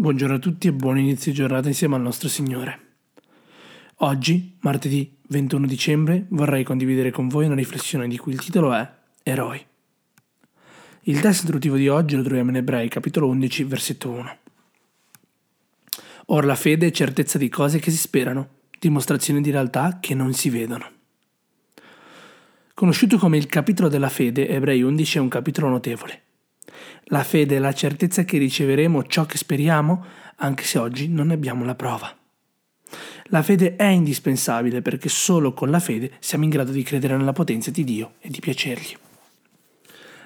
[0.00, 2.80] Buongiorno a tutti e buon inizio giornata insieme al nostro Signore.
[3.96, 8.90] Oggi, martedì 21 dicembre, vorrei condividere con voi una riflessione di cui il titolo è
[9.22, 9.62] Eroi.
[11.02, 14.36] Il testo introduttivo di oggi lo troviamo in Ebrei, capitolo 11, versetto 1.
[16.28, 18.48] Or la fede è certezza di cose che si sperano,
[18.78, 20.90] dimostrazione di realtà che non si vedono.
[22.72, 26.22] Conosciuto come il capitolo della fede, Ebrei 11 è un capitolo notevole
[27.04, 30.04] la fede è la certezza che riceveremo ciò che speriamo,
[30.36, 32.14] anche se oggi non ne abbiamo la prova.
[33.24, 37.32] La fede è indispensabile perché solo con la fede siamo in grado di credere nella
[37.32, 38.96] potenza di Dio e di piacergli.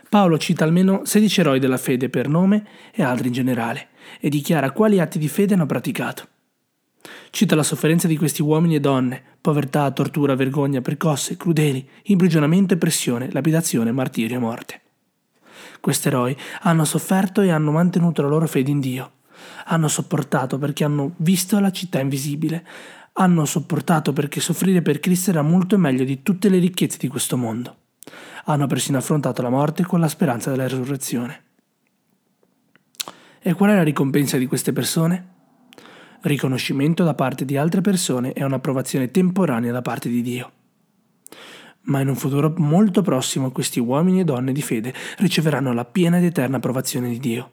[0.09, 3.89] Paolo cita almeno 16 eroi della fede per nome e altri in generale
[4.21, 6.29] e dichiara quali atti di fede hanno praticato.
[7.31, 12.79] Cita la sofferenza di questi uomini e donne, povertà, tortura, vergogna, percosse, crudeli, imprigionamento e
[12.79, 14.84] pressione, lapidazione, martirio e morte.
[15.85, 19.11] Questi eroi hanno sofferto e hanno mantenuto la loro fede in Dio.
[19.67, 22.67] Hanno sopportato perché hanno visto la città invisibile.
[23.13, 27.37] Hanno sopportato perché soffrire per Cristo era molto meglio di tutte le ricchezze di questo
[27.37, 27.77] mondo.
[28.47, 31.43] Hanno persino affrontato la morte con la speranza della risurrezione.
[33.41, 35.33] E qual è la ricompensa di queste persone?
[36.23, 40.51] Riconoscimento da parte di altre persone e un'approvazione temporanea da parte di Dio
[41.85, 46.19] ma in un futuro molto prossimo questi uomini e donne di fede riceveranno la piena
[46.19, 47.53] ed eterna approvazione di Dio.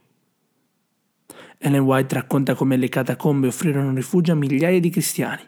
[1.57, 5.41] Ellen White racconta come le catacombe offrirono rifugio a migliaia di cristiani.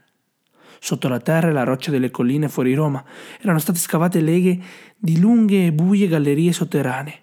[0.79, 3.03] Sotto la terra e la roccia delle colline fuori Roma
[3.41, 4.61] erano state scavate leghe
[4.97, 7.21] di lunghe e buie gallerie sotterranee.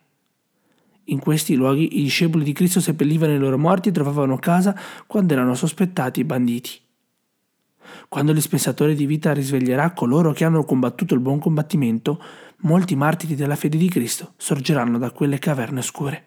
[1.05, 5.35] In questi luoghi i discepoli di Cristo seppellivano i loro morti e trovavano casa quando
[5.35, 6.81] erano sospettati banditi.
[8.09, 12.23] Quando l'ispensatore di vita risveglierà coloro che hanno combattuto il buon combattimento,
[12.59, 16.25] molti martiri della fede di Cristo sorgeranno da quelle caverne oscure.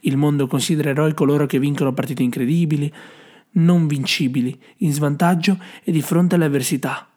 [0.00, 2.92] Il mondo considera eroi coloro che vincono partite incredibili,
[3.52, 7.08] non vincibili, in svantaggio e di fronte alle avversità.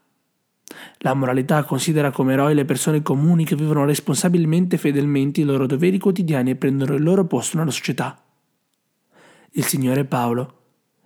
[1.00, 5.66] La moralità considera come eroi le persone comuni che vivono responsabilmente e fedelmente i loro
[5.66, 8.22] doveri quotidiani e prendono il loro posto nella società.
[9.52, 10.59] Il Signore Paolo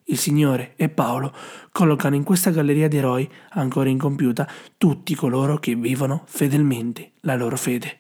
[0.06, 1.34] il Signore e Paolo
[1.72, 7.58] collocano in questa galleria di eroi, ancora incompiuta, tutti coloro che vivono fedelmente la loro
[7.58, 8.00] fede.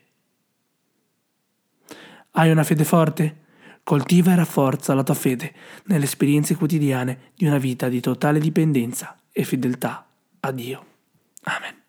[2.31, 3.41] Hai una fede forte?
[3.83, 5.53] Coltiva e rafforza la tua fede
[5.85, 10.07] nelle esperienze quotidiane di una vita di totale dipendenza e fedeltà
[10.39, 10.85] a Dio.
[11.43, 11.82] Amen.